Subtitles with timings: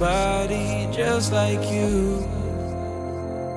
[0.00, 2.26] somebody just like you.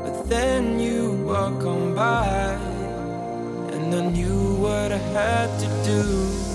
[0.03, 2.27] But then you walk on by,
[3.71, 6.52] and I knew what I had to do.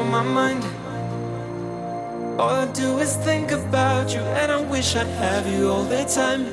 [0.00, 0.64] on my mind.
[2.40, 6.04] All I do is think about you, and I wish I'd have you all the
[6.20, 6.44] time.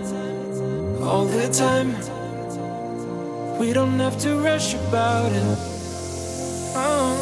[1.02, 1.90] All the time.
[3.58, 5.58] We don't have to rush about it.
[6.76, 7.16] Oh.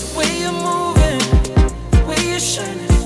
[0.00, 1.22] The way you're moving,
[1.94, 2.96] the way you're shining.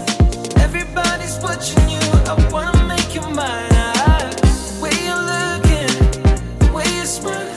[0.67, 2.05] Everybody's watching you.
[2.33, 3.71] I wanna make you mine.
[4.71, 5.95] The way you're looking,
[6.59, 7.49] the way you smile.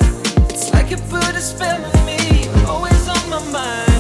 [0.54, 2.48] It's like you put a spell on me.
[2.68, 3.99] Always on my mind.